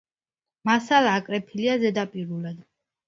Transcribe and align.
მასალა 0.69 1.13
აკრეფილია 1.19 1.77
ზედაპირულად. 1.85 2.61